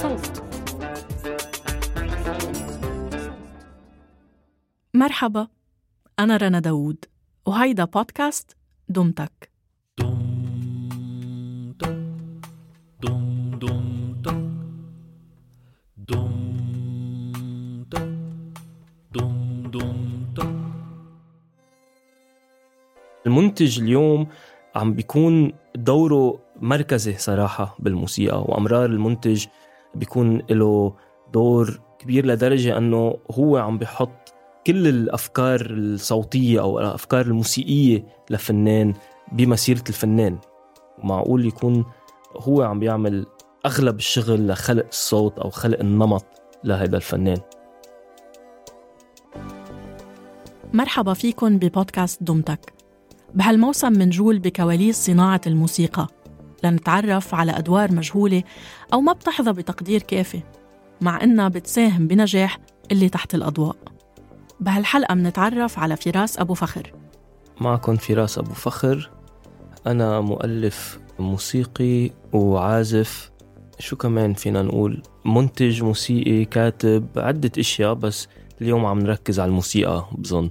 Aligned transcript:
صوت. 0.00 0.42
مرحبا 4.94 5.48
أنا 6.18 6.36
رنا 6.36 6.60
داوود 6.60 7.04
وهيدا 7.46 7.84
بودكاست 7.84 8.56
دمتك. 8.88 9.50
المنتج 23.26 23.80
اليوم 23.80 24.26
عم 24.74 24.94
بيكون 24.94 25.52
دوره 25.74 26.40
مركزي 26.56 27.18
صراحة 27.18 27.76
بالموسيقى 27.78 28.42
وأمرار 28.42 28.84
المنتج 28.84 29.46
بيكون 29.94 30.42
له 30.50 30.94
دور 31.32 31.80
كبير 31.98 32.26
لدرجة 32.26 32.78
أنه 32.78 33.16
هو 33.30 33.56
عم 33.56 33.78
بيحط 33.78 34.34
كل 34.66 34.86
الأفكار 34.86 35.66
الصوتية 35.70 36.60
أو 36.60 36.78
الأفكار 36.78 37.20
الموسيقية 37.26 38.06
لفنان 38.30 38.94
بمسيرة 39.32 39.84
الفنان. 39.88 40.38
ومعقول 40.98 41.46
يكون 41.46 41.84
هو 42.36 42.62
عم 42.62 42.78
بيعمل 42.78 43.26
أغلب 43.66 43.96
الشغل 43.96 44.48
لخلق 44.48 44.86
الصوت 44.86 45.38
أو 45.38 45.50
خلق 45.50 45.80
النمط 45.80 46.24
لهذا 46.64 46.96
الفنان. 46.96 47.38
مرحبا 50.72 51.14
فيكن 51.14 51.58
ببودكاست 51.58 52.22
دمتك. 52.22 52.72
بهالموسم 53.34 53.92
منجول 53.92 54.38
بكواليس 54.38 55.06
صناعة 55.06 55.40
الموسيقى. 55.46 56.06
لنتعرف 56.64 57.34
على 57.34 57.52
أدوار 57.52 57.92
مجهولة 57.92 58.42
أو 58.92 59.00
ما 59.00 59.12
بتحظى 59.12 59.52
بتقدير 59.52 60.02
كافي 60.02 60.40
مع 61.00 61.22
إنها 61.22 61.48
بتساهم 61.48 62.06
بنجاح 62.06 62.58
اللي 62.92 63.08
تحت 63.08 63.34
الأضواء. 63.34 63.76
بهالحلقة 64.60 65.14
منتعرف 65.14 65.78
على 65.78 65.96
فراس 65.96 66.38
أبو 66.38 66.54
فخر. 66.54 66.92
معكم 67.60 67.96
فراس 67.96 68.38
أبو 68.38 68.52
فخر. 68.52 69.10
أنا 69.86 70.20
مؤلف 70.20 70.98
موسيقي 71.18 72.10
وعازف. 72.32 73.30
شو 73.78 73.96
كمان 73.96 74.34
فينا 74.34 74.62
نقول؟ 74.62 75.02
منتج 75.24 75.82
موسيقي 75.82 76.44
كاتب 76.44 77.06
عدة 77.16 77.52
أشياء 77.58 77.94
بس 77.94 78.28
اليوم 78.60 78.86
عم 78.86 78.98
نركز 78.98 79.40
على 79.40 79.48
الموسيقى 79.48 80.06
بظن. 80.12 80.50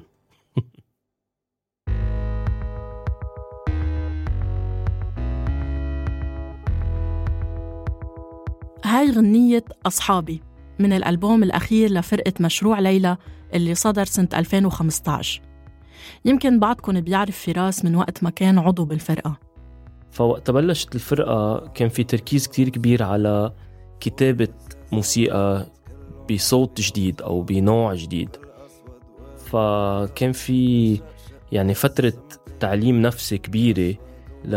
هاي 8.89 9.11
غنية 9.11 9.63
أصحابي 9.85 10.41
من 10.79 10.94
الألبوم 10.94 11.44
الأخير 11.44 11.91
لفرقة 11.91 12.33
مشروع 12.39 12.79
ليلى 12.79 13.17
اللي 13.53 13.75
صدر 13.75 14.05
سنة 14.05 14.27
2015 14.33 15.41
يمكن 16.25 16.59
بعضكم 16.59 17.01
بيعرف 17.01 17.38
فراس 17.38 17.85
من 17.85 17.95
وقت 17.95 18.23
ما 18.23 18.29
كان 18.29 18.59
عضو 18.59 18.85
بالفرقة. 18.85 19.38
فوقت 20.11 20.51
بلشت 20.51 20.95
الفرقة 20.95 21.67
كان 21.67 21.89
في 21.89 22.03
تركيز 22.03 22.47
كتير 22.47 22.69
كبير 22.69 23.03
على 23.03 23.53
كتابة 24.00 24.47
موسيقى 24.91 25.66
بصوت 26.31 26.81
جديد 26.81 27.21
أو 27.21 27.41
بنوع 27.41 27.94
جديد. 27.94 28.29
فكان 29.45 30.31
في 30.31 31.01
يعني 31.51 31.73
فترة 31.73 32.13
تعليم 32.59 33.01
نفسي 33.01 33.38
كبيرة 33.38 33.95
ل 34.45 34.55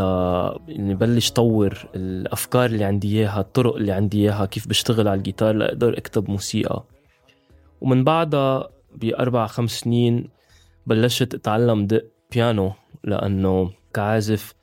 نبلش 0.68 1.30
طور 1.30 1.88
الأفكار 1.94 2.64
اللي 2.64 2.84
عندي 2.84 3.18
إياها 3.18 3.40
الطرق 3.40 3.76
اللي 3.76 3.92
عندي 3.92 4.22
إياها 4.22 4.46
كيف 4.46 4.68
بشتغل 4.68 5.08
على 5.08 5.18
الجيتار 5.18 5.54
لأقدر 5.54 5.98
أكتب 5.98 6.30
موسيقى. 6.30 6.84
ومن 7.80 8.04
بعدها 8.04 8.68
بأربع 8.94 9.46
خمس 9.46 9.80
سنين 9.80 10.28
بلشت 10.86 11.34
أتعلم 11.34 11.86
دق 11.86 12.04
بيانو 12.32 12.72
لأنه 13.04 13.70
كعازف 13.94 14.54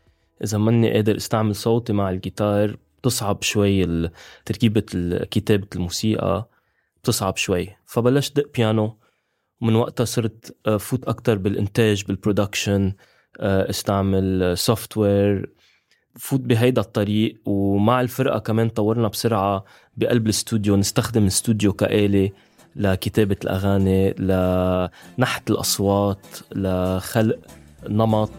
إذا 0.43 0.57
ماني 0.57 0.93
قادر 0.93 1.15
أستعمل 1.15 1.55
صوتي 1.55 1.93
مع 1.93 2.09
الجيتار 2.09 2.77
بتصعب 2.99 3.41
شوي 3.41 4.09
تركيبة 4.45 4.83
كتابة 5.31 5.67
الموسيقى 5.75 6.49
بتصعب 7.01 7.37
شوي. 7.37 7.75
فبلشت 7.85 8.37
دق 8.37 8.51
بيانو 8.55 8.97
ومن 9.61 9.75
وقتها 9.75 10.05
صرت 10.05 10.55
فوت 10.79 11.07
أكتر 11.07 11.37
بالإنتاج 11.37 12.05
بال 12.05 12.20
production 12.20 12.93
استعمل 13.39 14.57
software 14.57 15.49
فوت 16.15 16.39
بهيدا 16.39 16.81
الطريق 16.81 17.41
ومع 17.45 18.01
الفرقة 18.01 18.39
كمان 18.39 18.69
طورنا 18.69 19.07
بسرعة 19.07 19.65
بقلب 19.97 20.25
الاستوديو 20.25 20.75
نستخدم 20.75 21.21
الاستوديو 21.21 21.73
كآلة 21.73 22.29
لكتابة 22.75 23.35
الأغاني 23.43 24.13
لنحت 24.13 25.49
الأصوات 25.49 26.25
لخلق 26.55 27.39
نمط. 27.89 28.31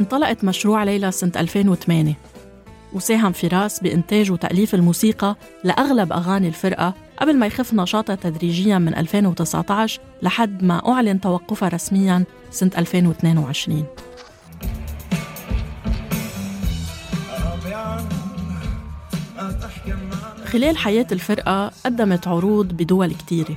انطلقت 0.00 0.44
مشروع 0.44 0.84
ليلى 0.84 1.12
سنة 1.12 1.32
2008 1.36 2.14
وساهم 2.94 3.32
فراس 3.32 3.80
بإنتاج 3.80 4.32
وتأليف 4.32 4.74
الموسيقى 4.74 5.36
لأغلب 5.64 6.12
أغاني 6.12 6.48
الفرقة 6.48 6.94
قبل 7.20 7.36
ما 7.36 7.46
يخف 7.46 7.74
نشاطها 7.74 8.14
تدريجيا 8.14 8.78
من 8.78 8.96
2019 8.96 10.00
لحد 10.22 10.64
ما 10.64 10.88
أعلن 10.92 11.20
توقفها 11.20 11.68
رسميا 11.68 12.24
سنة 12.50 12.70
2022 12.78 13.86
خلال 20.44 20.76
حياة 20.76 21.06
الفرقة 21.12 21.72
قدمت 21.84 22.28
عروض 22.28 22.72
بدول 22.72 23.14
كتيرة. 23.14 23.56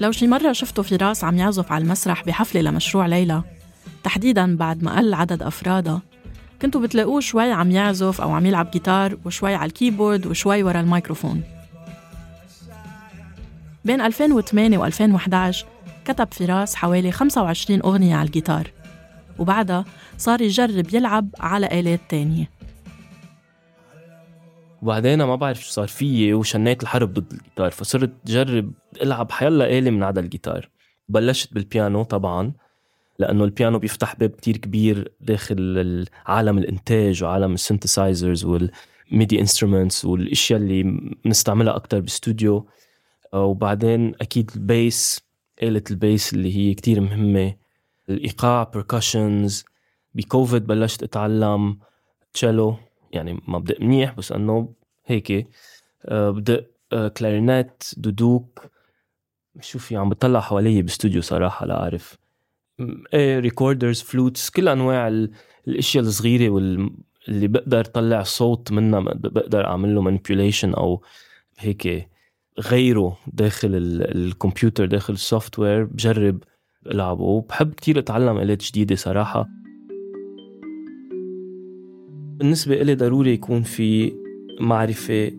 لو 0.00 0.12
شي 0.12 0.26
مرة 0.26 0.52
شفتوا 0.52 0.84
فراس 0.84 1.24
عم 1.24 1.38
يعزف 1.38 1.72
على 1.72 1.84
المسرح 1.84 2.24
بحفلة 2.24 2.60
لمشروع 2.60 3.06
ليلى 3.06 3.42
تحديدا 4.04 4.56
بعد 4.56 4.82
ما 4.82 4.98
قل 4.98 5.14
عدد 5.14 5.42
أفرادها 5.42 6.02
كنتوا 6.62 6.80
بتلاقوه 6.80 7.20
شوي 7.20 7.52
عم 7.52 7.70
يعزف 7.70 8.20
أو 8.20 8.30
عم 8.30 8.46
يلعب 8.46 8.70
جيتار 8.70 9.18
وشوي 9.24 9.54
على 9.54 9.68
الكيبورد 9.68 10.26
وشوي 10.26 10.62
ورا 10.62 10.80
الميكروفون. 10.80 11.42
بين 13.84 14.00
2008 14.00 14.78
و 14.78 14.84
2011 14.84 15.66
كتب 16.04 16.28
فراس 16.32 16.74
حوالي 16.74 17.12
25 17.12 17.80
أغنية 17.80 18.16
على 18.16 18.26
الجيتار 18.26 18.70
وبعدها 19.38 19.84
صار 20.18 20.40
يجرب 20.40 20.94
يلعب 20.94 21.28
على 21.40 21.66
آلات 21.80 22.00
تانية. 22.08 22.50
وبعدين 24.82 25.22
ما 25.22 25.36
بعرف 25.36 25.64
شو 25.64 25.70
صار 25.70 25.88
فيي 25.88 26.34
وشنيت 26.34 26.82
الحرب 26.82 27.14
ضد 27.14 27.32
الجيتار 27.32 27.70
فصرت 27.70 28.12
جرب 28.26 28.72
ألعب 29.02 29.32
حيلا 29.32 29.78
آلة 29.78 29.90
من 29.90 30.02
عدا 30.02 30.20
الجيتار. 30.20 30.68
بلشت 31.08 31.54
بالبيانو 31.54 32.02
طبعا 32.02 32.52
لأنه 33.18 33.44
البيانو 33.44 33.78
بيفتح 33.78 34.16
باب 34.16 34.30
كتير 34.30 34.56
كبير 34.56 35.12
داخل 35.20 36.06
عالم 36.26 36.58
الإنتاج 36.58 37.24
وعالم 37.24 37.54
ال 37.54 37.61
synthesizers 37.61 38.44
وال 38.44 38.76
MIDI 38.76 39.40
instruments 39.40 40.04
والأشياء 40.04 40.60
اللي 40.60 40.82
بنستعملها 41.24 41.76
أكثر 41.76 42.00
باستوديو 42.00 42.68
وبعدين 43.32 44.14
أكيد 44.20 44.50
ال 44.56 44.69
bass 44.69 45.20
آلة 45.62 45.82
ال 45.90 45.98
bass 45.98 46.32
اللي 46.32 46.56
هي 46.56 46.74
كتير 46.74 47.00
مهمة. 47.00 47.54
الإيقاع 48.08 48.64
percussions 48.64 49.64
بكوفيد 50.14 50.66
بلشت 50.66 51.02
أتعلم 51.02 51.78
تشيلو 52.32 52.76
يعني 53.12 53.40
ما 53.48 53.58
بدق 53.58 53.80
منيح 53.80 54.14
بس 54.14 54.32
أنه 54.32 54.72
هيك. 55.06 55.48
آه، 56.04 56.30
بدق 56.30 56.66
آه، 56.92 57.08
clarinet 57.08 57.82
دودوك. 57.96 58.66
شو 59.60 59.78
في 59.78 59.96
عم 59.96 60.08
بطلع 60.08 60.40
حوالي 60.40 60.82
باستوديو 60.82 61.22
صراحة 61.22 61.66
لا 61.66 61.84
إيه 61.92 61.98
recorders 63.14 64.00
flutes 64.00 64.50
كل 64.50 64.68
أنواع 64.68 65.08
الأشياء 65.68 66.04
الصغيرة 66.04 66.50
واللي 66.50 67.48
بقدر 67.48 67.84
طلع 67.84 68.22
صوت 68.22 68.72
منها 68.72 69.00
بقدر 69.00 69.66
أعمل 69.66 69.94
له 69.94 70.02
manipulation 70.02 70.74
أو 70.74 71.02
هيك 71.58 72.08
غيره 72.60 73.18
داخل 73.32 73.70
الكمبيوتر 73.74 74.86
داخل 74.86 75.12
ال 75.12 75.58
software 75.58 75.84
بجرب 75.84 76.42
ألعبه. 76.86 77.22
وبحب 77.22 77.74
كتير 77.74 77.98
أتعلم 77.98 78.38
آلات 78.38 78.62
جديدة 78.62 78.94
صراحة. 78.94 79.48
بالنسبة 82.38 82.82
إلي 82.82 82.94
ضروري 82.94 83.32
يكون 83.32 83.62
في 83.62 84.12
معرفة 84.60 85.32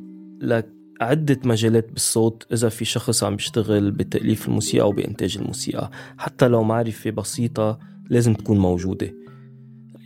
لعدة 1.01 1.39
مجالات 1.45 1.91
بالصوت 1.91 2.47
إذا 2.53 2.69
في 2.69 2.85
شخص 2.85 3.23
عم 3.23 3.35
بيشتغل 3.35 3.91
بتأليف 3.91 4.47
الموسيقى 4.47 4.83
أو 4.83 4.91
بإنتاج 4.91 5.37
الموسيقى. 5.37 5.91
حتى 6.17 6.47
لو 6.47 6.63
معرفة 6.63 7.09
بسيطة 7.09 7.79
لازم 8.09 8.33
تكون 8.33 8.57
موجودة. 8.57 9.13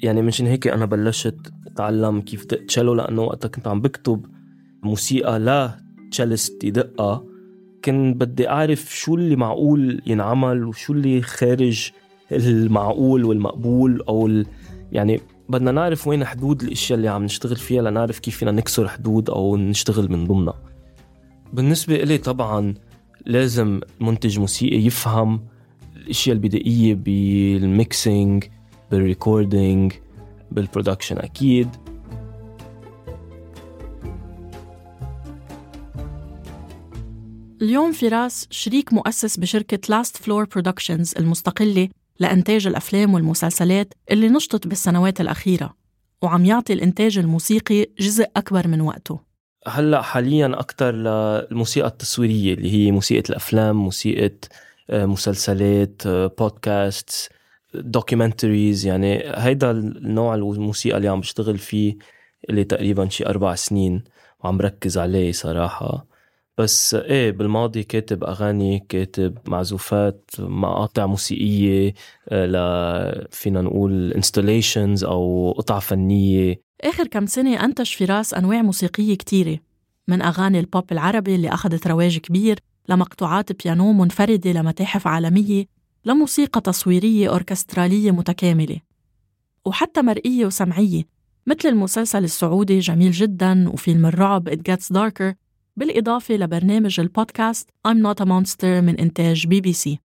يعني 0.03 0.21
منشان 0.21 0.47
هيك 0.47 0.67
أنا 0.67 0.85
بلشت 0.85 1.53
أتعلم 1.67 2.21
كيف 2.21 2.45
دق 2.45 2.79
لأنه 2.79 3.21
وقتها 3.21 3.47
كنت 3.47 3.67
عم 3.67 3.81
بكتب 3.81 4.25
موسيقى 4.83 5.39
لا 5.39 5.79
تشيلست 6.11 6.63
يدقها 6.63 7.23
كان 7.81 8.13
بدي 8.13 8.49
أعرف 8.49 8.95
شو 8.95 9.15
اللي 9.15 9.35
معقول 9.35 10.01
ينعمل 10.05 10.65
وشو 10.65 10.93
اللي 10.93 11.21
خارج 11.21 11.91
المعقول 12.31 13.25
والمقبول 13.25 14.01
أو 14.01 14.27
ال... 14.27 14.45
يعني 14.91 15.19
بدنا 15.49 15.71
نعرف 15.71 16.07
وين 16.07 16.25
حدود 16.25 16.61
الأشياء 16.63 16.97
اللي 16.97 17.09
عم 17.09 17.23
نشتغل 17.23 17.55
فيها 17.55 17.81
لنعرف 17.81 18.19
كيف 18.19 18.37
فينا 18.37 18.51
نكسر 18.51 18.87
حدود 18.87 19.29
أو 19.29 19.57
نشتغل 19.57 20.11
من 20.11 20.27
ضمنها. 20.27 20.72
بالنسبة 21.53 21.95
إلي 21.95 22.17
طبعا 22.17 22.73
لازم 23.25 23.79
منتج 23.99 24.39
موسيقي 24.39 24.85
يفهم 24.85 25.45
الأشياء 25.95 26.35
البدائية 26.35 26.95
بال 26.95 27.32
mixing 27.32 28.43
بال 28.91 29.10
recording 29.10 29.93
بال 30.51 30.62
production 30.62 31.17
أكيد. 31.17 31.69
اليوم 37.61 37.91
فراس 37.91 38.47
شريك 38.49 38.93
مؤسس 38.93 39.37
بشركة 39.37 39.79
Last 39.89 40.17
Floor 40.17 40.45
Productions 40.45 41.13
المستقلة 41.19 41.89
لإنتاج 42.19 42.67
الأفلام 42.67 43.13
والمسلسلات 43.13 43.93
اللي 44.11 44.29
نشطت 44.29 44.67
بالسنوات 44.67 45.21
الأخيرة 45.21 45.73
وعم 46.21 46.45
يعطي 46.45 46.73
الإنتاج 46.73 47.17
الموسيقي 47.17 47.85
جزء 47.99 48.25
أكبر 48.35 48.67
من 48.67 48.81
وقته. 48.81 49.32
هلأ 49.67 50.01
حاليا 50.01 50.59
أكثر 50.59 50.91
للموسيقى 50.91 51.87
التصويرية 51.87 52.53
اللي 52.53 52.73
هي 52.73 52.91
موسيقى 52.91 53.29
الأفلام 53.29 53.75
موسيقى 53.75 54.31
آه، 54.89 55.05
مسلسلات 55.05 56.07
بودكاست 56.07 57.31
آه، 57.75 57.79
documentaries 57.81 58.85
يعني 58.85 59.23
هيدا 59.25 59.71
النوع 59.71 60.35
الموسيقى 60.35 60.97
اللي 60.97 61.07
عم 61.07 61.19
بشتغل 61.19 61.57
فيه 61.57 61.97
اللي 62.49 62.63
تقريبا 62.63 63.09
شي 63.09 63.25
أربع 63.25 63.55
سنين 63.55 64.03
وعم 64.39 64.61
ركز 64.61 64.97
عليه 64.97 65.31
صراحة. 65.31 66.05
بس 66.57 66.93
إيه 66.95 67.31
بالماضي 67.31 67.83
كاتب 67.83 68.23
أغاني 68.23 68.79
كاتب 68.89 69.37
معزوفات 69.47 70.31
مقاطع 70.39 71.05
موسيقية 71.05 71.93
آه، 72.29 72.45
ل 72.45 73.27
فينا 73.31 73.61
نقول 73.61 74.13
installations 74.13 75.03
أو 75.03 75.51
قطع 75.57 75.79
فنية. 75.79 76.62
آخر 76.83 77.07
كم 77.07 77.25
سنة 77.25 77.65
أنتج 77.65 77.95
فراس 77.95 78.33
أنواع 78.33 78.61
موسيقية 78.61 79.15
كتيرة 79.15 79.59
من 80.07 80.21
أغاني 80.21 80.59
البوب 80.59 80.91
العربي 80.91 81.35
اللي 81.35 81.49
أخذت 81.49 81.87
رواج 81.87 82.17
كبير 82.17 82.59
لمقطوعات 82.89 83.63
بيانو 83.63 83.93
منفردة 83.93 84.51
لمتاحف 84.51 85.07
عالمية 85.07 85.65
لموسيقى 86.05 86.61
تصويرية 86.61 87.29
أوركسترالية 87.29 88.11
متكاملة 88.11 88.79
وحتى 89.65 90.01
مرئية 90.01 90.45
وسمعية 90.45 91.03
مثل 91.47 91.69
المسلسل 91.69 92.23
السعودي 92.23 92.79
جميل 92.79 93.11
جدا 93.11 93.69
وفيلم 93.69 94.05
الرعب 94.05 94.49
It 94.49 94.71
Gets 94.71 94.95
Darker 94.97 95.33
بالإضافة 95.77 96.35
لبرنامج 96.35 96.99
البودكاست 96.99 97.69
I'm 97.87 97.97
Not 97.97 98.23
a 98.23 98.25
Monster 98.25 98.63
من 98.63 98.99
إنتاج 98.99 99.47
بي 99.47 99.61
بي 99.61 99.73
سي. 99.73 99.99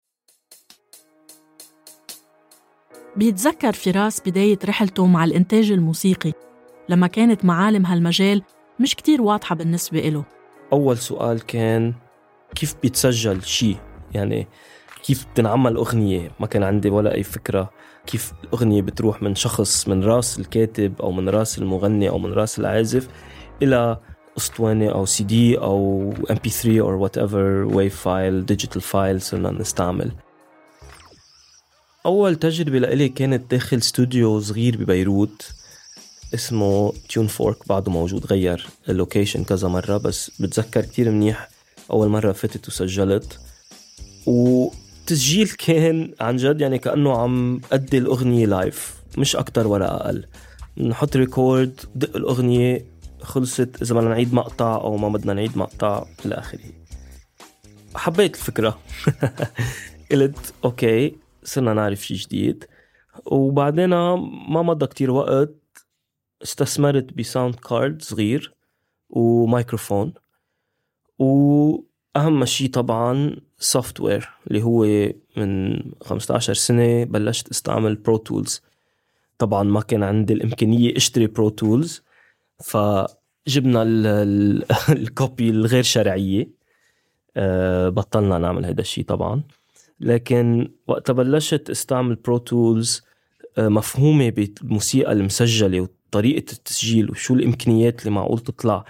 بيتذكر 3.16 3.72
فراس 3.72 4.20
بداية 4.26 4.58
رحلته 4.64 5.06
مع 5.06 5.24
الإنتاج 5.24 5.70
الموسيقي 5.70 6.32
لما 6.88 7.06
كانت 7.06 7.44
معالم 7.44 7.86
هالمجال 7.86 8.42
مش 8.80 8.94
كتير 8.94 9.22
واضحة 9.22 9.54
بالنسبة 9.54 9.98
إله. 10.08 10.24
أول 10.72 10.98
سؤال 10.98 11.46
كان 11.46 11.94
كيف 12.54 12.74
بيتسجل 12.82 13.42
شيء 13.42 13.76
يعني 14.14 14.48
كيف 15.02 15.26
بتنعمل 15.32 15.76
أغنية؟ 15.76 16.30
ما 16.40 16.46
كان 16.46 16.62
عندي 16.62 16.90
ولا 16.90 17.14
أي 17.14 17.22
فكرة 17.22 17.70
كيف 18.06 18.32
الأغنية 18.44 18.82
بتروح 18.82 19.22
من 19.22 19.34
شخص 19.34 19.88
من 19.88 20.04
راس 20.04 20.38
الكاتب 20.38 21.00
أو 21.00 21.12
من 21.12 21.28
راس 21.28 21.58
المغني 21.58 22.08
أو 22.08 22.18
من 22.18 22.32
راس 22.32 22.58
العازف 22.58 23.08
إلى 23.62 23.98
أسطوانة 24.38 24.88
أو 24.88 25.06
سي 25.06 25.24
دي 25.24 25.58
أو 25.58 26.12
MP3 26.30 26.80
أو 26.80 27.02
whatever 27.02 27.68
wave 27.72 28.00
file 28.00 28.46
digital 28.46 28.80
file 28.80 29.22
صرنا 29.22 29.50
نستعمل. 29.50 30.12
أول 32.06 32.36
تجربة 32.36 32.78
لإلي 32.78 33.08
كانت 33.08 33.50
داخل 33.50 33.76
استوديو 33.76 34.40
صغير 34.40 34.76
ببيروت. 34.76 35.52
اسمه 36.34 36.92
Tune 37.08 37.26
Fork 37.26 37.68
بعده 37.68 37.92
موجود 37.92 38.26
غير 38.26 38.66
ال 38.88 38.94
location 38.94 39.44
كذا 39.44 39.68
مرة 39.68 39.96
بس 39.96 40.30
بتذكر 40.40 40.80
كتير 40.80 41.10
منيح. 41.10 41.48
أول 41.90 42.08
مرة 42.08 42.32
فتت 42.32 42.68
وسجلت. 42.68 43.40
وتسجيل 44.26 45.48
كان 45.48 46.14
عن 46.20 46.36
جد 46.36 46.60
يعني 46.60 46.78
كأنه 46.78 47.18
عم 47.18 47.60
أدي 47.72 47.98
الأغنية 47.98 48.46
live 48.46 48.94
مش 49.18 49.36
أكتر 49.36 49.66
ولا 49.66 50.06
أقل. 50.06 50.26
نحط 50.76 51.16
record 51.16 51.80
دق 51.94 52.16
الأغنية 52.16 52.86
خلصت. 53.22 53.82
إذا 53.82 53.94
بدنا 53.94 54.08
نعيد 54.08 54.34
مقطع 54.34 54.74
أو 54.74 54.96
ما 54.96 55.08
بدنا 55.08 55.32
نعيد 55.32 55.58
مقطع 55.58 56.06
إلى 56.26 56.34
آخره. 56.34 56.60
حبيت 57.94 58.34
الفكرة. 58.34 58.78
قلت 60.12 60.52
okay 60.64 61.16
صرنا 61.44 61.74
نعرف 61.74 62.06
شيء 62.06 62.16
جديد. 62.16 62.64
وبعدين 63.26 63.90
ما 64.48 64.62
مضى 64.62 64.86
كتير 64.86 65.10
وقت. 65.10 65.63
استثمرت 66.42 67.12
ب 67.12 67.19
sound 67.19 67.54
card 67.54 68.02
صغير 68.02 68.54
ومايكروفون 69.10 70.14
وأهم 71.18 72.44
شيء 72.44 72.70
طبعا 72.70 73.36
software 73.58 74.28
اللي 74.46 74.62
هو 74.62 74.86
من 75.36 75.80
15 76.02 76.54
سنة 76.54 77.04
بلشت 77.04 77.48
استعمل 77.48 77.94
Pro 77.94 78.16
Tools 78.16 78.62
طبعا 79.38 79.62
ما 79.62 79.80
كان 79.80 80.02
عندي 80.02 80.32
الإمكانية 80.32 80.96
أشتري 80.96 81.26
Pro 81.26 81.48
Tools 81.48 82.02
فجبنا 82.64 83.82
ال 84.88 85.01
copy 85.01 85.50
الغير 85.50 85.82
شرعية. 85.82 86.64
آه، 87.36 87.88
بطلنا 87.88 88.38
نعمل 88.38 88.66
هذا 88.66 88.80
الشيء 88.80 89.04
طبعا. 89.04 89.42
لكن 90.00 90.72
وقت 90.86 91.10
بلشت 91.10 91.70
استعمل 91.70 92.14
Pro 92.14 92.38
Tools 92.38 93.02
آه، 93.58 93.68
مفهومة 93.68 94.30
بالموسيقى 94.30 95.12
المسجلة 95.12 95.88
وطريقه 96.14 96.52
التسجيل 96.52 97.10
وشو 97.10 97.34
الإمكانيات 97.34 98.00
اللي 98.00 98.10
معقول 98.10 98.38
تطلع 98.38 98.84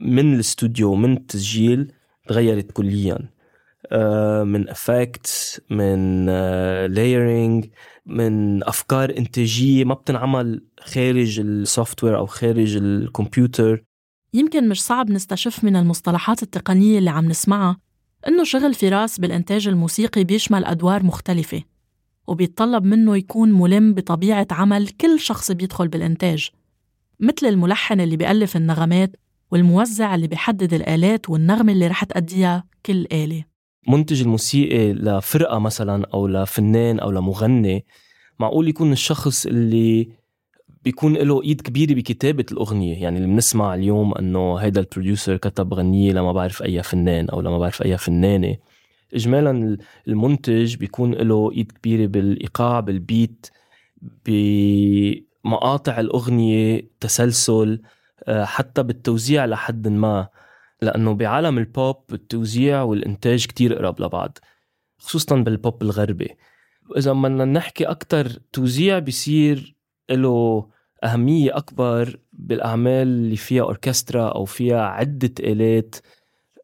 من 0.00 0.34
الاستوديو 0.34 0.94
من 0.94 1.16
التسجيل 1.16 1.92
تغيرت 2.28 2.72
كليا. 2.72 3.18
آه، 3.92 4.42
من 4.42 4.68
effects 4.68 5.60
من 5.70 6.26
layering 6.86 7.66
من 8.06 8.64
أفكار 8.64 9.18
إنتاجية 9.18 9.84
ما 9.84 9.94
بتنعمل 9.94 10.66
خارج 10.80 11.40
ال 11.40 12.04
software 12.04 12.18
أو 12.18 12.26
خارج 12.26 12.76
الكمبيوتر. 12.76 13.84
يمكن 14.34 14.68
مش 14.68 14.82
صعب 14.82 15.10
نستشف 15.10 15.64
من 15.64 15.76
المصطلحات 15.76 16.42
التقنية 16.42 16.98
اللي 16.98 17.10
عم 17.10 17.28
نسمعها 17.28 17.76
إنه 18.28 18.44
شغل 18.44 18.74
فراس 18.74 19.20
بالإنتاج 19.20 19.68
الموسيقي 19.68 20.24
بيشمل 20.24 20.64
أدوار 20.64 21.02
مختلفة. 21.02 21.62
وبيتطلب 22.26 22.84
منه 22.84 23.16
يكون 23.16 23.52
ملم 23.52 23.94
بطبيعة 23.94 24.46
عمل 24.50 24.88
كل 24.88 25.20
شخص 25.20 25.52
بيدخل 25.52 25.88
بالإنتاج 25.88 26.50
مثل 27.20 27.46
الملحن 27.46 28.00
اللي 28.00 28.16
بيألف 28.16 28.56
النغمات 28.56 29.16
والموزع 29.50 30.14
اللي 30.14 30.26
بيحدد 30.26 30.74
الآلات 30.74 31.30
والنغمة 31.30 31.72
اللي 31.72 31.86
رح 31.86 32.04
تأديها 32.04 32.64
كل 32.86 33.06
آلة. 33.12 33.44
المنتج 33.88 34.22
الموسيقي 34.22 34.92
لفرقة 34.92 35.58
مثلا 35.58 36.06
أو 36.14 36.26
لفنان 36.26 36.98
أو 36.98 37.10
لمغني 37.10 37.84
معقول 38.38 38.68
يكون 38.68 38.92
الشخص 38.92 39.46
اللي 39.46 40.08
بيكون 40.84 41.14
له 41.14 41.42
إيد 41.42 41.60
كبيرة 41.60 41.94
بكتابة 41.94 42.44
الأغنية؟ 42.52 43.02
يعني 43.02 43.16
اللي 43.16 43.28
بنسمع 43.28 43.74
اليوم 43.74 44.14
إنه 44.14 44.56
هيدا 44.56 44.80
البروديوسر 44.80 45.36
كتب 45.36 45.74
غنية 45.74 46.12
لما 46.12 46.32
بعرف 46.32 46.62
أي 46.62 46.82
فنان 46.82 47.28
أو 47.28 47.40
لما 47.40 47.58
بعرف 47.58 47.82
أي 47.82 47.98
فنانة. 47.98 48.56
اجمالا 49.14 49.78
المنتج 50.08 50.76
بيكون 50.76 51.14
له 51.14 51.52
إيد 51.52 51.72
كبيرة 51.72 52.06
بالإيقاع 52.06 52.80
بالبيت 52.80 53.46
بمقاطع 54.26 56.00
الأغنية 56.00 56.90
تسلسل 57.00 57.82
آه، 58.24 58.44
حتى 58.44 58.82
بالتوزيع 58.82 59.44
لحد 59.44 59.88
ما. 59.88 60.28
لأنه 60.82 61.14
بعالم 61.14 61.58
البوب 61.58 61.96
التوزيع 62.12 62.82
والإنتاج 62.82 63.46
كتير 63.46 63.74
قرب 63.74 64.00
لبعض 64.00 64.38
خصوصا 64.98 65.36
بالبوب 65.36 65.82
الغربي. 65.82 66.36
إذا 66.96 67.12
بدنا 67.12 67.44
نحكي 67.44 67.84
أكثر 67.84 68.28
توزيع 68.52 68.98
بيصير 68.98 69.76
له 70.10 70.68
أهمية 71.04 71.56
أكبر 71.56 72.18
بالأعمال 72.32 73.08
اللي 73.08 73.36
فيها 73.36 73.62
أوركسترا 73.62 74.28
أو 74.28 74.44
فيها 74.44 74.82
عدة 74.82 75.32
آلات. 75.40 75.96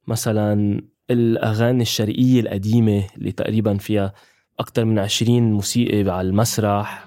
مثلا 0.07 0.83
الأغاني 1.11 1.83
الشرقية 1.83 2.41
القديمة 2.41 3.05
اللي 3.17 3.33
تقريبا 3.33 3.77
فيها 3.77 4.13
أكثر 4.61 4.85
من 4.85 4.99
عشرين 4.99 5.53
موسيقي 5.53 6.11
على 6.11 6.29
المسرح. 6.29 7.07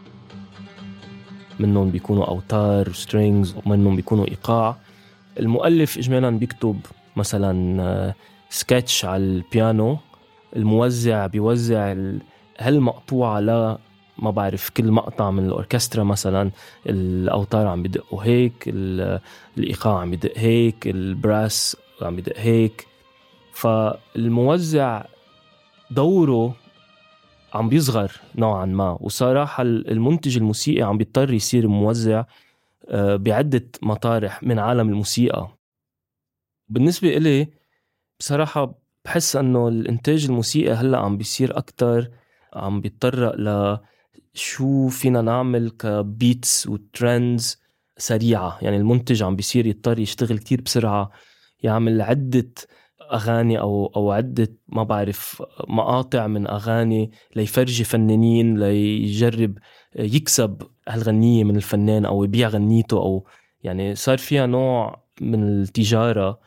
منهم 1.59 1.91
بيكونوا 1.91 2.25
أوتار 2.25 2.91
strings 2.91 3.55
ومنهم 3.65 3.95
بيكونوا 3.95 4.27
إيقاع. 4.27 4.77
المؤلف 5.39 5.97
إجمالا 5.97 6.29
بيكتب 6.29 6.79
مثلا 7.15 8.13
سكتش 8.49 9.05
على 9.05 9.23
البيانو. 9.23 9.97
الموزع 10.55 11.27
بيوزع 11.27 11.95
هالمقطوعة 12.59 13.39
ل 13.39 13.77
ما 14.17 14.31
بعرف. 14.31 14.69
كل 14.69 14.91
مقطع 14.91 15.31
من 15.31 15.45
الأوركسترا 15.45 16.03
مثلا 16.03 16.51
الأوتار 16.85 17.67
عم 17.67 17.83
بدقوا 17.83 18.23
هيك 18.23 18.63
الإيقاع 18.67 19.99
عم 19.99 20.11
بدق 20.11 20.37
هيك 20.37 20.87
ال 20.87 21.02
brass 21.02 21.77
عم 22.01 22.15
بدق 22.15 22.37
هيك. 22.37 22.90
فالموزع 23.53 25.03
دوره 25.91 26.55
عم 27.53 27.69
بيصغر 27.69 28.11
نوعا 28.35 28.65
ما 28.65 28.97
وصراحة 29.01 29.63
المنتج 29.63 30.37
الموسيقي 30.37 30.81
عم 30.81 30.97
بيضطر 30.97 31.33
يصير 31.33 31.67
موزع 31.67 32.23
آه، 32.89 33.15
بعدة 33.15 33.67
مطارح 33.81 34.43
من 34.43 34.59
عالم 34.59 34.89
الموسيقى. 34.89 35.57
بالنسبة 36.69 37.17
إلي 37.17 37.47
بصراحة 38.19 38.73
بحس 39.05 39.35
أنه 39.35 39.67
الإنتاج 39.67 40.25
الموسيقي 40.25 40.73
هلأ 40.73 40.97
عم 40.97 41.17
بيصير 41.17 41.57
أكتر 41.57 42.11
عم 42.53 42.81
بيتطرق 42.81 43.35
ل 43.35 43.77
شو 44.33 44.87
فينا 44.87 45.21
نعمل 45.21 45.69
كبيتس 45.69 46.67
وترندز 46.67 47.61
سريعة. 47.97 48.57
يعني 48.61 48.77
المنتج 48.77 49.23
عم 49.23 49.35
بيصير 49.35 49.65
يضطر 49.67 49.99
يشتغل 49.99 50.37
كتير 50.37 50.61
بسرعة 50.61 51.11
يعمل 51.63 52.01
عدة 52.01 52.51
أغاني 53.13 53.59
أو 53.59 53.91
أو 53.95 54.11
عدة 54.11 54.47
ما 54.69 54.83
بعرف 54.83 55.43
مقاطع 55.67 56.27
من 56.27 56.47
أغاني 56.47 57.11
ليفرجي 57.35 57.83
فنانين 57.83 58.59
ليجرب 58.59 59.57
يكسب 59.95 60.61
هالغنية 60.89 61.43
من 61.43 61.55
الفنان 61.55 62.05
أو 62.05 62.23
يبيع 62.23 62.47
غنيته 62.47 62.97
أو 62.97 63.27
يعني 63.63 63.95
صار 63.95 64.17
فيها 64.17 64.45
نوع 64.45 65.03
من 65.21 65.61
التجارة 65.61 66.39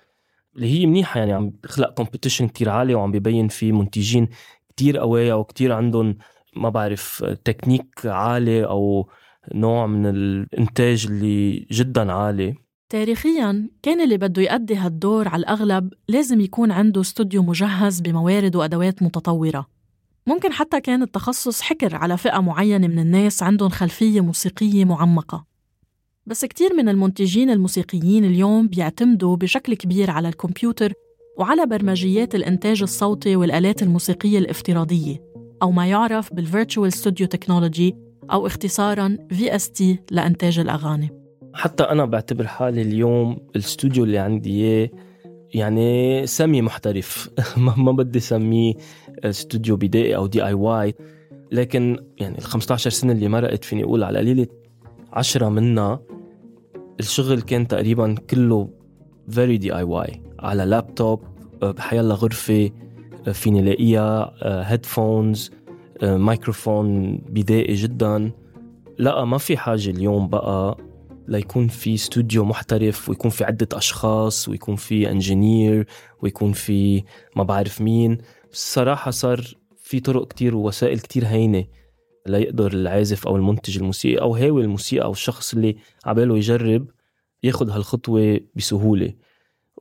اللي 0.56 0.80
هي 0.80 0.86
منيحة 0.86 1.20
يعني 1.20 1.32
عم 1.32 1.50
بخلق 1.64 1.94
competition 1.94 2.48
كتير 2.48 2.70
عالي 2.70 2.94
وعم 2.94 3.12
ببين 3.12 3.48
في 3.48 3.72
منتجين 3.72 4.28
كتير 4.68 4.98
قوايا 4.98 5.34
وكتير 5.34 5.72
عندهم 5.72 6.18
ما 6.56 6.68
بعرف 6.68 7.24
تكنيك 7.44 8.06
عالي 8.06 8.66
أو 8.66 9.08
نوع 9.54 9.86
من 9.86 10.06
الإنتاج 10.06 11.06
اللي 11.06 11.66
جدا 11.70 12.12
عالي. 12.12 12.54
تاريخيا 12.94 13.68
كان 13.82 14.00
اللي 14.00 14.16
بده 14.16 14.42
يأدي 14.42 14.76
هالدور 14.76 15.28
على 15.28 15.40
الأغلب 15.40 15.92
لازم 16.08 16.40
يكون 16.40 16.70
عنده 16.70 17.00
استوديو 17.00 17.42
مجهز 17.42 18.00
بموارد 18.00 18.56
وأدوات 18.56 19.02
متطورة. 19.02 19.66
ممكن 20.26 20.52
حتى 20.52 20.80
كان 20.80 21.02
التخصص 21.02 21.60
حكر 21.60 21.96
على 21.96 22.16
فئة 22.16 22.40
معينة 22.40 22.86
من 22.86 22.98
الناس 22.98 23.42
عندهم 23.42 23.68
خلفية 23.68 24.20
موسيقية 24.20 24.84
معمقة. 24.84 25.44
بس 26.26 26.44
كتير 26.44 26.74
من 26.74 26.88
المنتجين 26.88 27.50
الموسيقيين 27.50 28.24
اليوم 28.24 28.68
بيعتمدوا 28.68 29.36
بشكل 29.36 29.74
كبير 29.74 30.10
على 30.10 30.28
الكمبيوتر 30.28 30.92
وعلى 31.38 31.66
برمجيات 31.66 32.34
الإنتاج 32.34 32.82
الصوتي 32.82 33.36
والآلات 33.36 33.82
الموسيقية 33.82 34.38
الافتراضية 34.38 35.22
أو 35.62 35.70
ما 35.70 35.86
يعرف 35.86 36.34
بال 36.34 36.47
virtual 36.47 36.92
studio 36.92 37.26
technology 37.26 37.96
أو 38.32 38.46
اختصاراً 38.46 39.16
VST 39.32 39.84
لإنتاج 40.10 40.58
الأغاني. 40.58 41.23
حتى 41.54 41.82
أنا 41.82 42.04
بعتبر 42.04 42.46
حالي 42.46 42.82
اليوم 42.82 43.38
الاستوديو 43.56 44.04
اللي 44.04 44.18
عندي 44.18 44.50
إياه 44.50 44.90
يعني 45.54 46.26
سمي 46.26 46.62
محترف. 46.62 47.30
ما 47.56 47.92
بدي 47.92 48.20
سميه 48.20 48.74
استوديو 49.24 49.76
بدائي 49.76 50.16
أو 50.16 50.26
DIY 50.26 50.94
لكن 51.52 51.98
يعني 52.18 52.38
ال 52.38 52.42
15 52.42 52.90
سنة 52.90 53.12
اللي 53.12 53.28
مرقت 53.28 53.64
فيني 53.64 53.84
أقول 53.84 54.04
على 54.04 54.18
قليلة 54.18 54.46
عشرة 55.12 55.48
منها 55.48 56.00
الشغل 57.00 57.40
كان 57.40 57.68
تقريبا 57.68 58.14
كله 58.30 58.68
very 59.28 59.56
DIY 59.58 60.22
على 60.38 60.64
لابتوب 60.64 61.20
بحيالله 61.62 62.14
غرفة 62.14 62.70
فيني 63.32 63.62
لاقيها 63.62 64.34
headphones 64.42 65.50
آه، 66.02 66.16
مايكروفون 66.16 67.14
آه، 67.14 67.18
بدائي 67.28 67.74
جدا. 67.74 68.30
لا 68.98 69.24
ما 69.24 69.38
في 69.38 69.56
حاجة 69.56 69.90
اليوم 69.90 70.28
بقى 70.28 70.76
ليكون 71.28 71.68
في 71.68 71.94
استوديو 71.94 72.44
محترف 72.44 73.08
ويكون 73.08 73.30
في 73.30 73.44
عدة 73.44 73.68
أشخاص 73.72 74.48
ويكون 74.48 74.76
في 74.76 75.10
engineer 75.10 75.86
ويكون 76.22 76.52
في 76.52 77.04
ما 77.36 77.42
بعرف 77.42 77.80
مين. 77.80 78.18
الصراحة 78.52 79.10
صار 79.10 79.54
في 79.76 80.00
طرق 80.00 80.28
كتير 80.28 80.56
ووسائل 80.56 80.98
كتير 80.98 81.26
هينة 81.26 81.64
ليقدر 82.26 82.72
العازف 82.72 83.26
أو 83.26 83.36
المنتج 83.36 83.78
الموسيقي 83.78 84.22
أو 84.22 84.36
هاوي 84.36 84.62
الموسيقى 84.62 85.04
أو 85.04 85.12
الشخص 85.12 85.54
اللي 85.54 85.76
عباله 86.04 86.36
يجرب 86.36 86.86
ياخد 87.42 87.70
هالخطوة 87.70 88.40
بسهولة. 88.56 89.14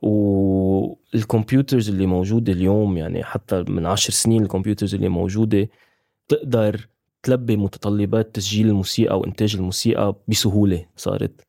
وال 0.02 0.36
computers 0.36 1.88
اللي 1.88 2.06
موجودة 2.06 2.52
اليوم 2.52 2.96
يعني 2.96 3.24
حتى 3.24 3.64
من 3.68 3.86
عشر 3.86 4.12
سنين 4.12 4.42
ال 4.42 4.47
computers 4.47 4.94
اللي 4.94 5.08
موجودة 5.08 5.68
تقدر 6.28 6.88
تلبي 7.24 7.56
متطلبات 7.56 8.34
تسجيل 8.34 8.68
الموسيقى 8.68 9.18
وإنتاج 9.18 9.56
الموسيقى 9.56 10.16
بسهولة 10.28 10.86
صارت. 10.96 11.40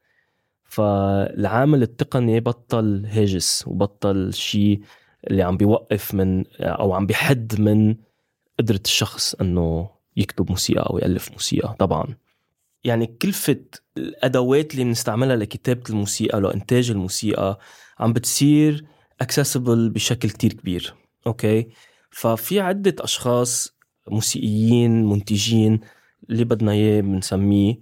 فالعامل 0.63 1.81
التقني 1.83 2.39
بطل 2.39 3.05
هاجس 3.05 3.63
وبطل 3.67 4.33
شيء 4.33 4.81
اللي 5.27 5.43
عم 5.43 5.57
بيوقف 5.57 6.13
من 6.13 6.43
أو 6.61 6.93
عم 6.93 7.05
بيحد 7.05 7.61
من 7.61 7.95
قدرة 8.59 8.81
الشخص 8.85 9.35
أنه 9.35 9.89
يكتب 10.17 10.49
موسيقى 10.49 10.89
أو 10.89 10.97
يألف 10.97 11.31
موسيقى 11.31 11.75
طبعا. 11.79 12.15
يعني 12.83 13.07
كلفة 13.07 13.59
الأدوات 13.97 14.73
اللي 14.73 14.83
بنستعملها 14.83 15.35
لكتابة 15.35 15.83
الموسيقى 15.89 16.41
لإنتاج 16.41 16.91
الموسيقى 16.91 17.59
عم 17.99 18.13
بتصير 18.13 18.85
اكسسبل 19.21 19.89
بشكل 19.89 20.29
كتير 20.29 20.53
كبير 20.53 20.93
okay؟ 21.27 21.67
ففي 22.09 22.59
عدة 22.59 22.95
أشخاص 22.99 23.74
موسيقيين 24.11 25.05
منتجين 25.05 25.79
اللي 26.29 26.43
بدنا 26.43 26.71
إياه 26.71 27.01
بنسميه. 27.01 27.79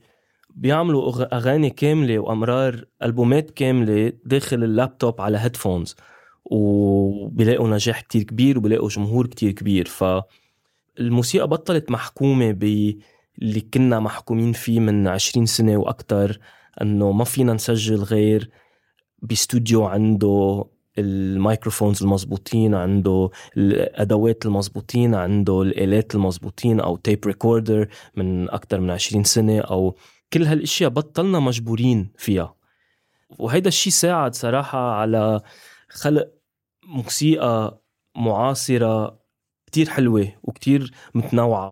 بيعملوا 0.56 1.36
أغاني 1.36 1.70
كاملة 1.70 2.20
وأمرار 2.20 2.86
ألبومات 3.04 3.52
كاملة 3.52 4.14
داخل 4.26 4.64
اللابتوب 4.64 5.22
على 5.22 5.38
headphones 5.38 5.96
وبيلاقوا 6.46 7.68
نجاح 7.68 8.02
كتير 8.02 8.24
كبير 8.24 8.58
وبيلاقوا 8.58 8.90
جمهور 8.90 9.28
كتير 9.28 9.52
كبير. 9.52 9.88
فالموسيقى 10.98 11.48
بطلت 11.48 11.92
محكومة 11.92 12.52
باللي 12.52 13.62
كنا 13.74 14.00
محكومين 14.00 14.54
فيه 14.54 14.80
من 14.80 15.08
عشرين 15.08 15.46
سنة 15.46 15.78
وأكتر 15.78 16.40
أنه 16.82 17.12
ما 17.12 17.24
فينا 17.24 17.54
نسجل 17.54 18.04
غير 18.04 18.50
باستوديو 19.22 19.84
عنده 19.86 20.66
الميكروفونز 20.98 22.04
المضبوطين 22.04 22.76
عنده 22.76 23.30
الأدوات 23.58 24.46
المضبوطين 24.46 25.16
عنده 25.16 25.62
الآلات 25.62 26.16
المضبوطين 26.16 26.80
أو 26.80 26.96
tape 26.98 27.26
recorder 27.26 27.88
من 28.16 28.50
أكثر 28.50 28.80
من 28.80 28.92
20 28.92 29.24
سنة 29.24 29.60
أو 29.60 29.96
كل 30.34 30.44
هالأشياء 30.44 30.90
بطلنا 30.90 31.40
مجبورين 31.40 32.12
فيها. 32.18 32.56
وهيدا 33.40 33.68
الشيء 33.68 33.94
ساعد 33.94 34.36
صراحة 34.36 34.80
على 34.80 35.42
خلق 35.90 36.32
موسيقى 36.88 37.82
معاصرة 38.16 39.20
كتير 39.66 39.90
حلوة 39.90 40.34
وكتير 40.44 40.92
متنوعة. 41.16 41.72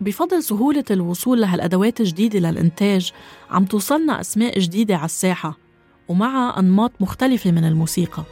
بفضل 0.00 0.42
سهولة 0.42 0.84
الوصول 0.90 1.40
لهالأدوات 1.40 2.00
الجديدة 2.00 2.38
للإنتاج 2.38 3.12
عم 3.50 3.64
توصلنا 3.64 4.20
أسماء 4.20 4.58
جديدة 4.58 4.96
على 4.96 5.04
الساحة 5.04 5.58
ومعها 6.08 6.58
أنماط 6.58 6.92
مختلفة 7.00 7.50
من 7.50 7.64
الموسيقى. 7.64 8.22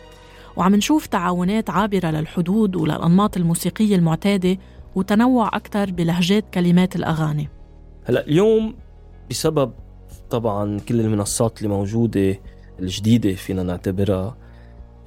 وعم 0.56 0.74
نشوف 0.74 1.06
تعاونات 1.06 1.70
عابرة 1.70 2.10
للحدود 2.10 2.76
وللأنماط 2.76 3.36
الموسيقية 3.36 3.96
المعتادة 3.96 4.58
وتنوع 4.94 5.48
أكثر 5.56 5.90
بلهجات 5.90 6.44
كلمات 6.54 6.96
الأغاني. 6.96 7.48
هلا 8.04 8.26
اليوم 8.26 8.74
بسبب 9.30 9.72
طبعا 10.30 10.78
كل 10.78 11.00
المنصات 11.00 11.58
اللي 11.58 11.68
موجودة 11.68 12.40
الجديدة 12.80 13.34
فينا 13.34 13.62
نعتبرها 13.62 14.36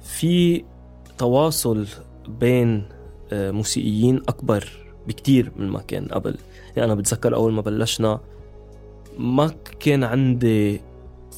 في 0.02 0.64
تواصل 1.18 1.86
بين 2.28 2.88
آه، 3.32 3.50
موسيقيين 3.50 4.16
أكبر 4.16 4.87
بكتير 5.08 5.52
من 5.56 5.68
ما 5.68 5.80
كان 5.80 6.06
قبل. 6.06 6.36
يعني 6.76 6.92
أنا 6.92 6.94
بتذكر 6.94 7.34
أول 7.34 7.52
ما 7.52 7.60
بلشنا 7.60 8.20
ما 9.18 9.54
كان 9.80 10.04
عندي 10.04 10.80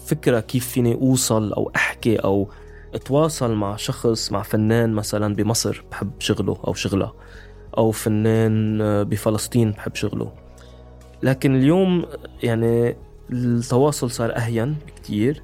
فكرة 0.07 0.41
كيف 0.41 0.69
فيني 0.69 0.95
أوصل 0.95 1.53
أو 1.53 1.71
أحكي 1.77 2.17
أو 2.17 2.49
أتواصل 2.95 3.55
مع 3.55 3.77
شخص 3.77 4.33
مع 4.33 4.43
فنان 4.43 4.93
مثلا 4.93 5.35
بمصر 5.35 5.85
بحب 5.91 6.11
شغله 6.19 6.59
أو 6.67 6.75
شغلها 6.75 7.13
أو 7.79 7.91
فنان 7.91 8.79
بفلسطين 9.05 9.71
بحب 9.71 9.95
شغله. 9.95 10.33
لكن 11.23 11.55
اليوم 11.55 12.05
يعني 12.43 12.97
التواصل 13.31 14.11
صار 14.11 14.37
أهين 14.37 14.77
بكتير 14.87 15.43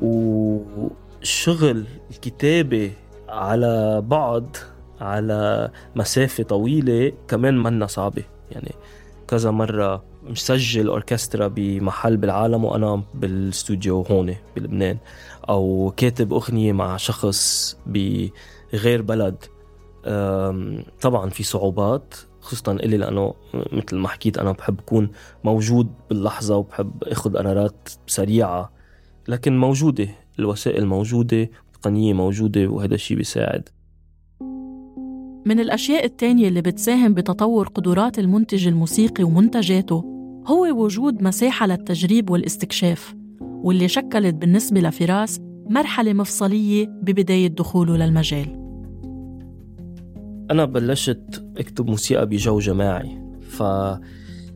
والشغل 0.00 1.84
الكتابة 2.10 2.92
على 3.28 4.02
بعد 4.06 4.56
على 5.00 5.70
مسافة 5.96 6.44
طويلة 6.44 7.12
كمان 7.28 7.62
منا 7.62 7.86
صعبة. 7.86 8.24
يعني 8.50 8.74
كذا 9.28 9.50
مرة 9.50 10.04
مسجل 10.22 10.88
أوركسترا 10.88 11.48
بمحل 11.48 12.16
بالعالم 12.16 12.64
وأنا 12.64 13.02
بالاستوديو 13.14 14.02
هون 14.02 14.34
بلبنان 14.56 14.98
أو 15.48 15.92
كاتب 15.96 16.32
أغنية 16.32 16.72
مع 16.72 16.96
شخص 16.96 17.76
بغير 17.86 19.02
بلد. 19.02 19.44
طبعا 21.00 21.30
في 21.30 21.42
صعوبات 21.42 22.14
خصوصا 22.40 22.72
إلي 22.72 22.96
لأنه 22.96 23.34
مثل 23.54 23.96
ما 23.96 24.08
حكيت 24.08 24.38
أنا 24.38 24.52
بحب 24.52 24.80
أكون 24.80 25.10
موجود 25.44 25.88
باللحظة 26.08 26.56
وبحب 26.56 27.04
أخذ 27.04 27.36
قرارات 27.36 27.88
سريعة 28.06 28.72
لكن 29.28 29.58
موجودة 29.58 30.08
الوسائل 30.38 30.86
موجودة 30.86 31.50
التقنية 31.66 32.12
موجودة 32.12 32.66
وهذا 32.66 32.94
الشيء 32.94 33.16
بيساعد. 33.16 33.68
من 35.46 35.60
الأشياء 35.60 36.04
التانية 36.04 36.48
اللي 36.48 36.62
بتساهم 36.62 37.14
بتطور 37.14 37.68
قدرات 37.68 38.18
المنتج 38.18 38.66
الموسيقي 38.66 39.24
ومنتجاته 39.24 40.04
هو 40.46 40.84
وجود 40.84 41.22
مساحة 41.22 41.66
للتجريب 41.66 42.30
والاستكشاف 42.30 43.14
واللي 43.40 43.88
شكلت 43.88 44.34
بالنسبة 44.34 44.80
لفراس 44.80 45.40
مرحلة 45.70 46.12
مفصلية 46.12 46.86
ببداية 46.86 47.48
دخوله 47.48 47.96
للمجال. 47.96 48.46
أنا 50.50 50.64
بلشت 50.64 51.44
أكتب 51.56 51.86
موسيقى 51.86 52.26
بجو 52.26 52.58
جماعي 52.58 53.18
ف 53.40 53.62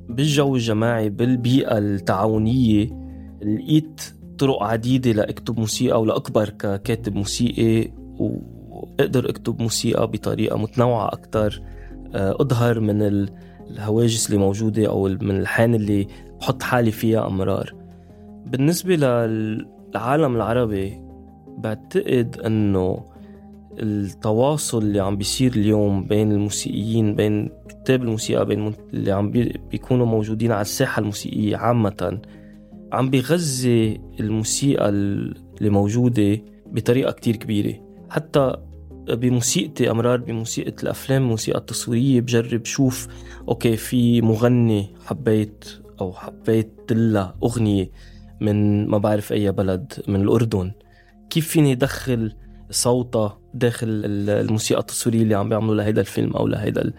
بالجو 0.09 0.55
الجماعي 0.55 1.11
بالبيئة 1.11 1.79
التعاونية 1.79 2.90
لقيت 3.42 4.01
طرق 4.38 4.62
عديدة 4.62 5.12
لأكتب 5.12 5.59
موسيقى 5.59 6.01
ولأكبر 6.01 6.49
ككاتب 6.49 7.14
موسيقي 7.14 7.92
وأقدر 9.00 9.31
أكتب 9.31 9.62
موسيقى 9.62 10.07
بطريقة 10.07 10.59
متنوعة 10.59 11.09
أكتر 11.09 11.62
آه، 12.14 12.37
أظهر 12.40 12.81
من 12.81 13.02
ال- 13.02 13.31
الهواجس 13.70 14.26
اللي 14.26 14.38
موجودة 14.38 14.88
أو 14.88 15.09
من 15.09 15.40
الحان 15.40 15.74
اللي 15.74 16.07
بحط 16.40 16.62
حالي 16.62 16.90
فيها 16.90 17.26
أمرار. 17.26 17.74
بالنسبة 18.46 18.96
للعالم 18.96 20.37
العربي 20.37 21.00
بعتقد 21.59 22.37
أنه 22.46 23.05
التواصل 23.78 24.78
اللي 24.83 25.00
عم 25.00 25.16
بيصير 25.16 25.52
اليوم 25.52 26.05
بين 26.05 26.33
الموسيقيين 26.33 27.14
بين 27.14 27.50
كتاب 27.68 28.02
الموسيقى 28.02 28.46
بين 28.46 28.72
اللي 28.94 29.12
عم 29.12 29.31
بي- 29.31 29.61
بيكونوا 29.70 30.07
موجودين 30.07 30.52
على 30.52 30.61
الساحة 30.61 31.00
الموسيقية 31.00 31.57
عامة 31.57 32.20
عم 32.92 33.11
بيغذي 33.11 34.00
الموسيقى 34.20 34.88
اللي 34.88 35.70
موجودة 35.70 36.38
بطريقة 36.66 37.12
كتير 37.12 37.37
كبيرة. 37.37 37.74
حتى 38.11 38.57
بموسيقتي 39.08 39.90
أمرار 39.90 40.16
بموسيقى 40.20 40.82
الأفلام 40.82 41.22
الموسيقى 41.22 41.58
التصويرية 41.58 42.20
بجرب 42.20 42.64
شوف 42.64 43.08
أوكي 43.48 43.76
في 43.76 44.20
مغني 44.22 44.90
حبيت 45.06 45.64
أو 46.00 46.12
حبيت 46.12 46.72
لها 46.90 47.34
أغنية 47.42 47.90
من 48.40 48.86
ما 48.88 48.98
بعرف 48.98 49.32
أي 49.32 49.52
بلد 49.52 49.92
من 50.08 50.20
الأردن. 50.22 50.72
كيف 51.30 51.48
فيني 51.48 51.72
أدخل 51.72 52.32
صوتها 52.70 53.38
داخل 53.54 53.86
ال- 53.88 54.30
الموسيقى 54.30 54.80
التصويرية 54.80 55.22
اللي 55.22 55.34
عم 55.34 55.48
بيعملوا 55.48 55.74
لهيدا 55.74 56.00
الفيلم 56.00 56.32
أو 56.32 56.46
لهيدا 56.46 56.82
ال- 56.82 56.94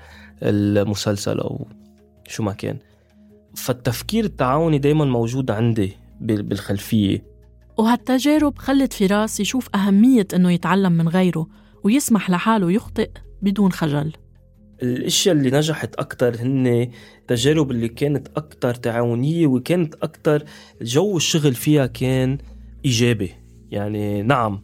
المسلسل 0.77 1.39
أو 1.39 1.67
شو 2.27 2.43
ما 2.43 2.53
كان؟ 2.53 2.77
فالتفكير 3.55 4.23
التعاوني 4.23 4.77
دايما 4.77 5.05
موجود 5.05 5.51
عندي 5.51 5.93
بال- 6.21 6.43
بالخلفية. 6.43 7.23
وهالتجارب 7.77 8.57
خلت 8.57 8.93
فراس 8.93 9.39
يشوف 9.39 9.69
أهمية 9.75 10.27
إنه 10.35 10.51
يتعلم 10.51 10.91
من 10.91 11.07
غيره. 11.09 11.47
ويسمح 11.84 12.30
لحاله 12.30 12.72
يخطئ 12.72 13.12
بدون 13.41 13.72
خجل. 13.72 14.13
الأشياء 14.84 15.36
اللي 15.36 15.52
نجحت 15.52 15.96
أكتر 15.96 16.36
هن 16.41 16.91
التجارب 17.22 17.72
اللي 17.72 17.88
كانت 17.88 18.28
أكتر 18.38 18.76
تعاونية 18.76 19.48
وكانت 19.48 19.96
أكتر 19.96 20.43
جو 20.82 21.17
الشغل 21.17 21.54
فيها 21.54 21.86
كان 21.86 22.38
إيجابي. 22.86 23.32
يعني 23.69 24.22
نعم 24.22 24.63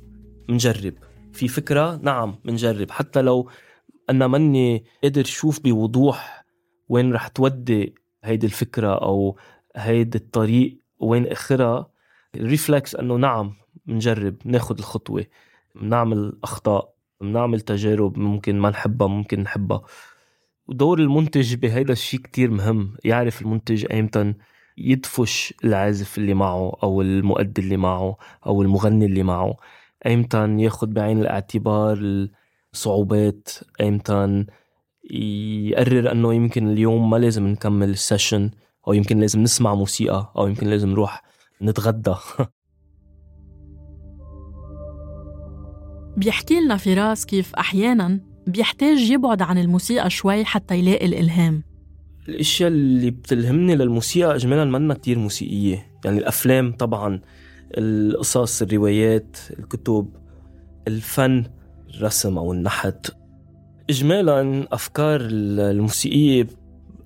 منجرب. 0.50 0.94
في 1.34 1.48
فكرة 1.48 2.00
نعم 2.04 2.36
منجرب. 2.46 2.92
حتى 2.92 3.22
لو 3.22 3.50
أنا 4.10 4.28
مني 4.28 4.84
قادر 5.04 5.24
شوف 5.24 5.60
بوضوح 5.64 6.46
وين 6.90 7.14
رح 7.14 7.28
تودي 7.28 7.96
هيدي 8.24 8.46
الفكرة 8.46 8.94
أو 8.94 9.38
هيدي 9.76 10.18
الطريق 10.18 10.78
وين 11.00 11.28
آخرها 11.28 11.92
ال 12.36 12.44
reflex 12.44 12.96
إنه 12.96 13.16
نعم 13.16 13.54
منجرب 13.86 14.36
ناخد 14.46 14.78
الخطوة 14.78 15.26
بنعمل 15.76 16.40
أخطاء. 16.44 16.99
بنعمل 17.22 17.62
تجارب 17.62 18.18
ممكن 18.18 18.60
ما 18.60 18.70
نحبها 18.70 19.08
ممكن 19.08 19.40
نحبها. 19.40 19.82
ودور 20.68 21.00
المنتج 21.00 21.56
بهيدا 21.56 21.94
الشيء 21.94 22.20
كتير 22.20 22.52
مهم. 22.52 22.98
يعرف 23.04 23.42
المنتج 23.42 23.86
ايمتى 23.92 24.34
يدفش 24.78 25.54
العازف 25.64 26.18
اللي 26.18 26.34
معه 26.34 26.78
أو 26.84 27.02
المؤدي 27.02 27.62
اللي 27.62 27.78
معه 27.78 28.18
أو 28.46 28.62
المغني 28.62 29.06
اللي 29.06 29.24
معه. 29.24 29.58
ايمتى 30.06 30.56
ياخد 30.60 30.94
بعين 30.94 31.22
الاعتبار 31.22 31.98
الصعوبات. 32.74 33.50
ايمتى 33.82 34.46
يقرر 35.12 36.12
إنه 36.12 36.34
يمكن 36.34 36.68
اليوم 36.70 37.10
ما 37.10 37.18
لازم 37.18 37.48
نكمل 37.48 37.90
السيشن 37.90 38.52
أو 38.88 38.94
يمكن 38.94 39.20
لازم 39.20 39.40
نسمع 39.44 39.76
موسيقى 39.76 40.34
أو 40.38 40.48
يمكن 40.48 40.68
لازم 40.68 40.90
نروح 40.90 41.24
نتغدى. 41.62 42.16
بيحكي 46.20 46.60
لنا 46.60 46.78
فراس 46.78 47.26
كيف 47.26 47.56
أحيانا 47.56 48.20
بيحتاج 48.48 49.00
يبعد 49.00 49.42
عن 49.42 49.58
الموسيقى 49.58 50.10
شوي 50.10 50.46
حتى 50.46 50.76
يلاقي 50.76 51.06
الإلهام. 51.06 51.64
الأشياء 52.30 52.70
اللي 52.70 53.12
بتلهمني 53.12 53.76
للموسيقى 53.76 54.36
اجمالا 54.36 54.66
منا 54.66 54.94
كتير 54.94 55.20
موسيقية. 55.20 55.88
يعني 56.06 56.18
الأفلام 56.18 56.72
طبعا 56.72 57.22
القصص 57.78 58.62
الروايات 58.62 59.38
الكتب 59.60 60.10
الفن 60.88 61.46
الرسم 61.96 62.38
أو 62.38 62.54
النحت. 62.54 63.12
اجمالا 63.90 64.68
أفكار 64.72 65.22
الموسيقية 65.22 66.48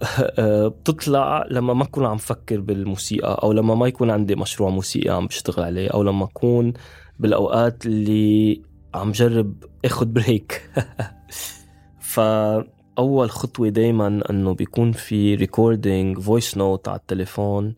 بتطلع 0.67 1.45
لما 1.52 1.73
ما 1.73 1.84
اكون 1.84 2.06
عم 2.06 2.17
فكر 2.17 2.62
بالموسيقى 2.62 3.39
أو 3.43 3.54
لما 3.54 3.76
ما 3.76 3.88
يكون 3.88 4.10
عندي 4.10 4.36
مشروع 4.36 4.69
موسيقي 4.69 5.10
عم 5.10 5.28
بشتغل 5.28 5.63
عليه 5.63 5.89
أو 5.89 6.04
لما 6.04 6.26
أكون 6.26 6.73
بالأوقات 7.19 7.86
اللي 7.86 8.62
عم 8.93 9.12
جرب 9.12 9.63
اخد 9.86 10.13
break 10.13 10.69
فأول 12.13 13.29
خطوة 13.29 13.69
دايما 13.69 14.21
إنه 14.29 14.53
بيكون 14.53 14.91
في 14.91 15.36
recording 15.36 16.19
voice 16.19 16.57
note 16.57 16.88
على 16.88 16.99
التليفون 16.99 17.75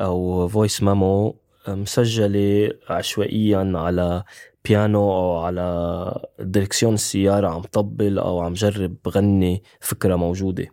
أو 0.00 0.48
voice 0.48 0.82
memo 0.82 1.36
مسجلة 1.68 2.72
عشوائيا 2.88 3.72
على 3.74 4.24
بيانو 4.64 5.12
أو 5.12 5.38
على 5.38 6.26
دركسيون 6.38 6.94
السيارة 6.94 7.48
عم 7.48 7.62
طبل 7.62 8.18
أو 8.18 8.40
عم 8.40 8.52
جرب 8.52 8.96
غني 9.08 9.62
فكرة 9.80 10.16
موجودة. 10.16 10.66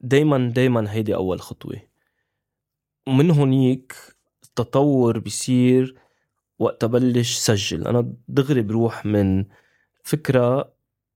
دايما 0.00 0.50
دايما 0.50 0.92
هيدي 0.92 1.14
أول 1.14 1.40
خطوة. 1.40 1.76
ومن 3.08 3.30
هونيك 3.30 3.94
التطور 4.44 5.18
بيصير 5.18 5.94
وقت 6.58 6.84
بلش 6.84 7.36
سجل. 7.36 7.86
أنا 7.86 8.12
دغري 8.28 8.62
بروح 8.62 9.06
من 9.06 9.44
فكرة 10.02 10.72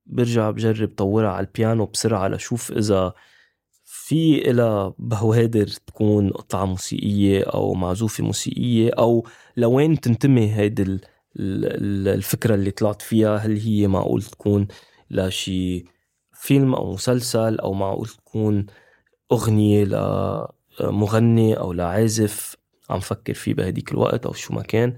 برجع 0.07 0.51
بجرب 0.51 0.89
طورها 0.97 1.31
على 1.31 1.47
البيانو 1.47 1.87
بسرعة 1.87 2.29
لشوف 2.29 2.73
إذا 2.73 3.13
في 3.85 4.51
إلها 4.51 4.95
بوادر 4.99 5.67
تكون 5.67 6.31
قطعة 6.31 6.65
موسيقية 6.65 7.43
أو 7.45 7.75
معزوفة 7.75 8.25
موسيقية 8.25 8.91
أو 8.99 9.27
لوين 9.57 10.01
تنتمي 10.01 10.55
هيدي 10.55 11.01
الفكرة 11.37 12.55
اللي 12.55 12.71
طلعت 12.71 13.03
فيها. 13.03 13.37
هل 13.37 13.59
هي 13.59 13.87
معقول 13.87 14.23
تكون 14.23 14.69
لشي 15.11 15.85
فيلم 16.33 16.75
أو 16.75 16.93
مسلسل 16.93 17.59
أو 17.59 17.73
معقول 17.73 18.09
تكون 18.09 18.67
أغنية 19.33 19.85
لمغني 20.81 21.59
أو 21.59 21.73
لعازف 21.73 22.57
عم 22.91 23.01
فكر 23.01 23.35
فيه 23.35 23.55
بهديك 23.55 23.93
الوقت 23.93 24.27
أو 24.27 24.33
شو 24.33 24.55
ما 24.55 24.63
كان. 24.63 24.97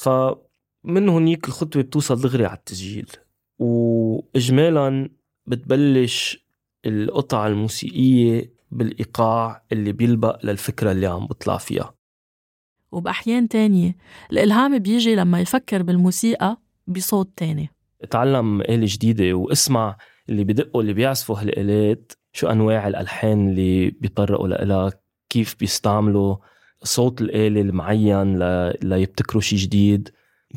فمن 0.00 1.08
هونيك 1.08 1.48
الخطوة 1.48 1.82
بتوصل 1.82 2.20
دغري 2.20 2.46
على 2.46 2.56
التسجيل 2.56 3.10
وإجمالا 3.58 5.10
بتبلش 5.46 6.46
القطع 6.86 7.46
الموسيقية 7.46 8.52
بالإيقاع 8.70 9.64
اللي 9.72 9.92
بيلبق 9.92 10.46
للفكرة 10.46 10.92
اللي 10.92 11.06
عم 11.06 11.26
بطلع 11.26 11.56
فيها. 11.56 11.94
وبأحيان 12.92 13.48
تانية 13.48 13.96
الإلهام 14.32 14.78
بيجي 14.78 15.14
لما 15.14 15.40
يفكر 15.40 15.82
بالموسيقى 15.82 16.56
بصوت 16.86 17.30
تاني. 17.36 17.70
اتعلم 18.02 18.60
آلة 18.60 18.86
جديدة 18.88 19.34
واسمع 19.34 19.96
اللي 20.28 20.44
بدقوا 20.44 20.82
اللي 20.82 20.92
بيعزفوا 20.92 21.40
هالآلات 21.40 22.12
شو 22.32 22.46
أنواع 22.46 22.88
الألحان 22.88 23.48
اللي 23.48 23.90
بيطرقوا 23.90 24.48
لها 24.48 24.92
كيف 25.28 25.56
بيستعملوا 25.60 26.36
صوت 26.82 27.20
الآلة 27.20 27.60
المعين 27.60 28.38
ليبتكروا 28.82 29.42
شي 29.42 29.56
جديد. 29.56 30.08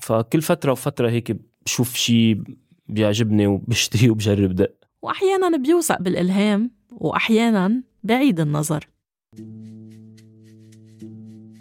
فكل 0.02 0.42
فترة 0.42 0.72
وفترة 0.72 1.10
هيك 1.10 1.38
بشوف 1.66 1.96
شي 1.96 2.44
بيعجبني 2.90 3.48
وبشتري 3.48 4.10
وبجرب 4.12 4.56
دق. 4.56 4.74
وأحيانا 5.02 5.58
بيوثق 5.58 6.02
بالإلهام 6.02 6.72
وأحيانا 6.92 7.84
بعيد 8.04 8.40
النظر. 8.40 8.88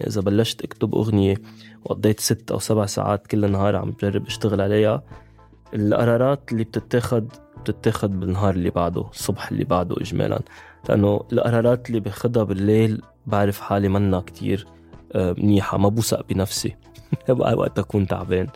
إذا 0.07 0.21
بلشت 0.21 0.63
أكتب 0.63 0.95
أغنية 0.95 1.35
وقضيت 1.85 2.21
ست 2.21 2.51
أو 2.51 2.59
سبع 2.59 2.87
ساعات 2.87 3.27
كل 3.27 3.51
نهار 3.51 3.77
عم 3.77 3.91
بجرب 3.91 4.27
أشتغل 4.27 4.61
عليها 4.61 5.03
القرارات 5.75 6.53
اللي 6.53 6.65
بتتاخد 6.65 7.29
بتتاخد 7.61 8.21
بالنهار 8.21 8.55
اللي 8.55 8.71
بعده 8.71 9.01
الصبح 9.11 9.51
اللي 9.51 9.65
بعده 9.65 9.97
إجمالا. 10.01 10.43
لأنه 10.89 11.21
القرارات 11.33 11.89
اللي 11.89 12.01
باخدها 12.01 12.43
بالليل 12.43 13.03
بعرف 13.27 13.61
حالي 13.61 13.89
منا 13.89 14.21
كتير 14.21 14.67
آه، 15.13 15.35
منيحة 15.39 15.79
ما 15.79 15.89
بوثق 15.89 16.27
بنفسي. 16.29 16.77
وقت 17.29 17.79
أكون 17.79 18.07
تعبان. 18.07 18.49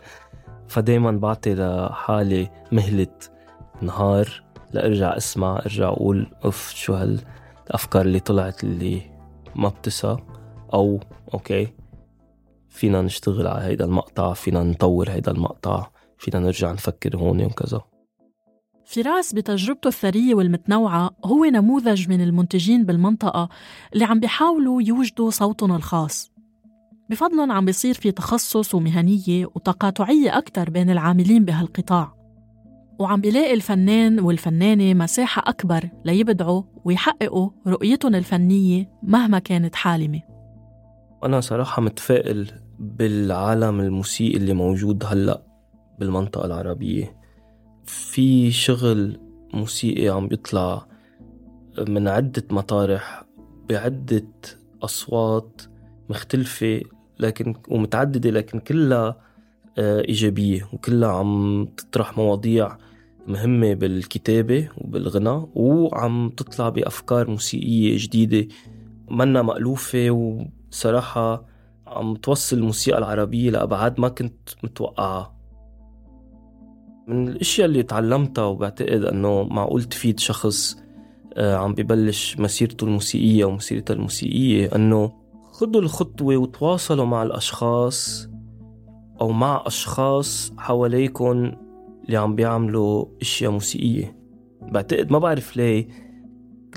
فدايما 0.67 1.11
بعطي 1.11 1.55
لحالي 1.55 2.49
مهلة 2.71 3.07
نهار 3.81 4.43
لأرجع 4.73 5.17
أسمع 5.17 5.59
أرجع 5.59 5.87
أقول 5.87 6.27
أوف 6.45 6.73
شو 6.75 6.93
هالأفكار 6.93 8.01
اللي 8.01 8.19
طلعت 8.19 8.63
اللي 8.63 9.01
ما 9.55 9.69
بتسا. 9.69 10.17
أو 10.73 10.99
أوكي 11.33 11.67
فينا 12.69 13.01
نشتغل 13.01 13.47
على 13.47 13.65
هيدا 13.65 13.85
المقطع 13.85 14.33
فينا 14.33 14.63
نطور 14.63 15.09
هيدا 15.09 15.31
المقطع 15.31 15.89
فينا 16.17 16.39
نرجع 16.39 16.71
نفكر 16.71 17.17
هون 17.17 17.45
وكذا 17.45 17.81
فراس 18.87 19.33
بتجربته 19.33 19.87
الثرية 19.87 20.35
والمتنوعة 20.35 21.11
هو 21.25 21.45
نموذج 21.45 22.09
من 22.09 22.21
المنتجين 22.21 22.85
بالمنطقة 22.85 23.49
اللي 23.93 24.05
عم 24.05 24.19
بيحاولوا 24.19 24.81
يوجدوا 24.81 25.29
صوتهم 25.29 25.75
الخاص. 25.75 26.31
بفضلهم 27.09 27.51
عم 27.51 27.65
بيصير 27.65 27.93
في 27.93 28.11
تخصص 28.11 28.75
ومهنية 28.75 29.45
وتقاطعية 29.45 30.37
أكثر 30.37 30.69
بين 30.69 30.89
العاملين 30.89 31.45
بهالقطاع. 31.45 32.13
وعم 32.99 33.21
بيلاقي 33.21 33.53
الفنان 33.53 34.19
والفنانة 34.19 34.93
مساحة 34.93 35.43
أكبر 35.45 35.89
ليبدعوا 36.05 36.63
ويحققوا 36.85 37.49
رؤيتهم 37.67 38.15
الفنية 38.15 38.91
مهما 39.03 39.39
كانت 39.39 39.75
حالمة. 39.75 40.21
أنا 41.23 41.39
صراحة 41.39 41.81
متفائل 41.81 42.51
بالعالم 42.79 43.79
الموسيقي 43.79 44.37
اللي 44.37 44.53
موجود 44.53 45.03
هلأ 45.05 45.43
بالمنطقة 45.99 46.45
العربية. 46.45 47.16
في 47.87 48.51
شغل 48.51 49.19
موسيقي 49.53 50.07
عم 50.07 50.27
بيطلع 50.27 50.87
من 51.87 52.07
عدة 52.07 52.43
مطارح 52.51 53.23
بعدة 53.69 54.27
أصوات 54.83 55.61
مختلفة 56.09 56.81
لكن 57.19 57.55
ومتعددة 57.69 58.29
لكن 58.29 58.59
كلها 58.59 59.17
آه، 59.77 60.01
إيجابية 60.01 60.69
وكلها 60.73 61.09
عم 61.09 61.65
تطرح 61.77 62.17
مواضيع 62.17 62.77
مهمة 63.27 63.73
بالكتابة 63.73 64.69
وبالغنى 64.77 65.47
وعم 65.55 66.29
تطلع 66.29 66.69
بأفكار 66.69 67.29
موسيقية 67.29 67.97
جديدة 67.97 68.47
منا 69.11 69.41
مألوفة 69.41 70.09
وصراحة 70.11 71.45
عم 71.87 72.15
توصل 72.15 72.57
الموسيقى 72.57 72.97
العربية 72.97 73.49
لأبعاد 73.49 73.99
ما 73.99 74.09
كنت 74.09 74.49
متوقعها. 74.63 75.36
من 77.07 77.27
الأشياء 77.27 77.67
اللي 77.67 77.83
تعلمتها 77.83 78.43
وبعتقد 78.45 79.03
إنه 79.03 79.43
معقول 79.43 79.83
تفيد 79.83 80.19
شخص 80.19 80.77
آه، 81.33 81.55
عم 81.55 81.73
ببلش 81.73 82.37
مسيرته 82.39 82.85
الموسيقية 82.85 83.45
ومسيرتها 83.45 83.93
الموسيقية 83.93 84.75
إنه 84.75 85.13
خدوا 85.51 85.81
الخطوة 85.81 86.37
وتواصلوا 86.37 87.05
مع 87.05 87.23
الأشخاص 87.23 88.29
أو 89.21 89.31
مع 89.31 89.63
أشخاص 89.65 90.53
حواليكم 90.57 91.51
اللي 92.05 92.17
عم 92.17 92.35
بيعملوا 92.35 93.05
أشياء 93.21 93.51
موسيقية. 93.51 94.17
بعتقد 94.61 95.11
ما 95.11 95.19
بعرف 95.19 95.57
ليه 95.57 95.87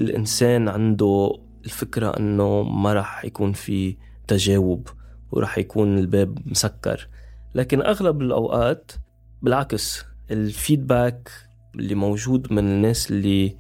الإنسان 0.00 0.68
عنده 0.68 1.38
الفكرة 1.64 2.16
إنه 2.18 2.62
ما 2.62 2.94
رح 2.94 3.24
يكون 3.24 3.52
في 3.52 3.96
تجاوب 4.28 4.88
ورح 5.32 5.58
يكون 5.58 5.98
الباب 5.98 6.38
مسكر. 6.46 7.08
لكن 7.54 7.82
أغلب 7.82 8.22
الأوقات 8.22 8.92
بالعكس. 9.42 10.09
الفيدباك 10.30 11.30
اللي 11.74 11.94
موجود 11.94 12.52
من 12.52 12.58
الناس 12.58 13.10
اللي 13.10 13.56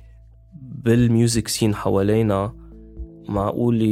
بالميوزك 0.62 1.48
سين 1.48 1.74
حوالينا 1.74 2.54
معقول 3.28 3.82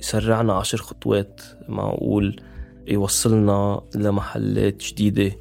يسرعنا 0.00 0.52
عشر 0.52 0.78
خطوات 0.78 1.40
معقول 1.68 2.40
يوصلنا 2.88 3.82
لمحلات 3.94 4.82
جديدة 4.84 5.32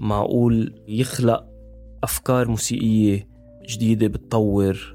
معقول 0.00 0.74
يخلق 0.88 1.46
أفكار 2.02 2.48
موسيقية 2.48 3.28
جديدة 3.68 4.06
بتطور. 4.06 4.94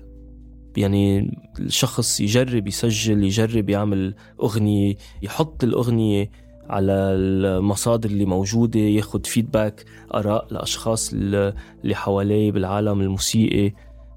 يعني 0.77 1.37
الشخص 1.59 2.19
يجرب 2.19 2.67
يسجل 2.67 3.23
يجرب 3.23 3.69
يعمل 3.69 4.15
أغنية 4.43 4.95
يحط 5.21 5.63
الأغنية 5.63 6.31
على 6.69 6.93
المصادر 6.93 8.09
اللي 8.09 8.25
موجودة 8.25 8.79
ياخد 8.79 9.25
فيدباك 9.25 9.85
آراء 10.13 10.47
لأشخاص 10.51 11.13
اللي 11.13 11.53
حواليه 11.95 12.51
بالعالم 12.51 13.01
الموسيقي. 13.01 13.73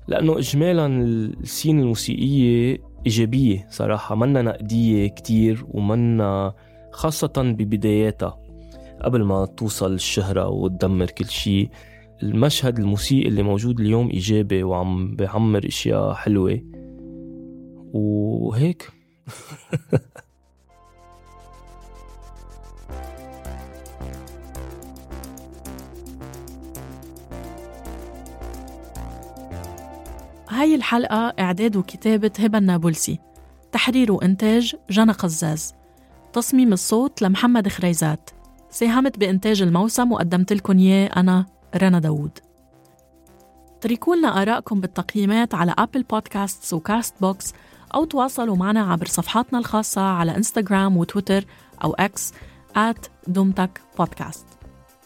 لأنه 0.08 0.38
إجمالا 0.38 0.86
السين 0.86 1.80
الموسيقية 1.80 2.78
إيجابية 3.06 3.66
صراحة 3.70 4.14
منا 4.14 4.42
نقدية 4.42 5.06
كتير 5.06 5.64
ومنا 5.68 6.54
خاصة 6.92 7.32
ببداياتها. 7.36 8.38
قبل 9.02 9.22
ما 9.22 9.46
توصل 9.46 9.92
الشهرة 9.92 10.48
وتدمر 10.48 11.06
كل 11.06 11.26
شيء 11.26 11.70
المشهد 12.22 12.78
الموسيقي 12.78 13.28
اللي 13.28 13.42
موجود 13.42 13.80
اليوم 13.80 14.10
إيجابي 14.10 14.62
وعم 14.62 15.16
بيعمر 15.16 15.66
إشياء 15.66 16.14
حلوة. 16.14 16.60
وهيك. 17.92 18.90
هاي 30.62 30.74
الحلقة 30.74 31.34
إعداد 31.38 31.76
وكتابة 31.76 32.30
هبة 32.38 32.58
النابلسي. 32.58 33.18
تحرير 33.72 34.12
وإنتاج 34.12 34.76
جنى 34.90 35.12
قزاز. 35.12 35.74
تصميم 36.32 36.72
الصوت 36.72 37.22
لمحمد 37.22 37.68
خريزات. 37.68 38.30
ساهمت 38.70 39.18
بإنتاج 39.18 39.62
الموسم 39.62 40.12
وقدمت 40.12 40.52
لكم 40.52 40.78
إياه 40.78 41.06
أنا 41.06 41.46
رنا 41.76 41.98
داوود. 41.98 42.38
اتركوا 43.78 44.16
لنا 44.16 44.42
آرائكم 44.42 44.80
بالتقييمات 44.80 45.54
على 45.54 45.74
أبل 45.78 46.02
بودكاست 46.02 46.74
وكاست 46.74 47.14
بوكس 47.20 47.52
أو 47.94 48.04
تواصلوا 48.04 48.56
معنا 48.56 48.92
عبر 48.92 49.06
صفحاتنا 49.06 49.58
الخاصة 49.58 50.02
على 50.02 50.36
إنستغرام 50.36 50.96
وتويتر 50.96 51.44
أو 51.84 51.92
إكس 51.92 52.32
at 52.76 53.08
دومتك 53.26 53.80
بودكاست. 53.98 54.46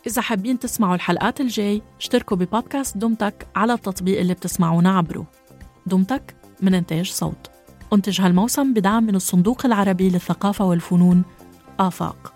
إذا 0.06 0.22
حابين 0.22 0.58
تسمعوا 0.58 0.94
الحلقات 0.94 1.40
الجاي 1.40 1.82
اشتركوا 1.98 2.36
ببودكاست 2.36 2.96
دومتك 2.96 3.46
على 3.56 3.72
التطبيق 3.72 4.20
اللي 4.20 4.34
بتسمعونا 4.34 4.98
عبره. 4.98 5.26
دومتك 5.86 6.34
من 6.62 6.74
إنتاج 6.74 7.10
صوت. 7.10 7.50
أنتج 7.92 8.20
هالموسم 8.20 8.74
بدعم 8.74 9.04
من 9.04 9.14
الصندوق 9.14 9.66
العربي 9.66 10.08
للثقافة 10.08 10.64
والفنون 10.64 11.22
آفاق. 11.80 12.35